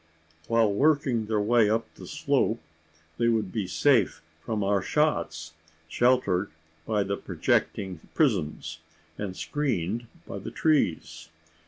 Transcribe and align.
While 0.47 0.73
working 0.73 1.27
their 1.27 1.39
way 1.39 1.69
up 1.69 1.93
the 1.93 2.07
slope, 2.07 2.59
they 3.19 3.27
would 3.27 3.51
be 3.51 3.67
safe 3.67 4.23
from 4.43 4.63
our 4.63 4.81
shots, 4.81 5.53
sheltered 5.87 6.49
by 6.87 7.03
the 7.03 7.17
projecting 7.17 7.99
prisms, 8.15 8.79
and 9.19 9.37
screened 9.37 10.07
by 10.25 10.39
the 10.39 10.49
trees. 10.49 11.29